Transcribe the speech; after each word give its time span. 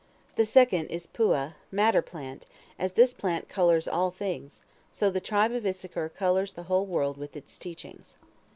The 0.35 0.47
second 0.47 0.87
is 0.87 1.05
Puah, 1.05 1.51
"madder 1.71 2.01
plant"; 2.01 2.47
as 2.79 2.93
this 2.93 3.13
plant 3.13 3.47
colors 3.47 3.87
all 3.87 4.09
things, 4.09 4.63
so 4.89 5.11
the 5.11 5.21
tribe 5.21 5.51
of 5.51 5.63
Issachar 5.63 6.09
colors 6.09 6.53
the 6.53 6.63
whole 6.63 6.87
world 6.87 7.17
with 7.17 7.35
its 7.37 7.55
teachings. 7.59 8.17